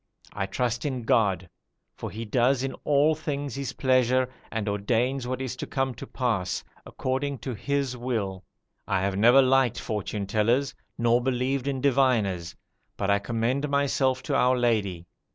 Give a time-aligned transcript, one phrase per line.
[0.33, 1.47] I trust in God,
[1.93, 6.07] for He does in all things His pleasure, and ordains what is to come to
[6.07, 8.43] pass, according to His will.
[8.87, 12.55] I have never liked fortune tellers, nor believed in diviners;
[12.97, 15.05] but I commend myself to our Lady.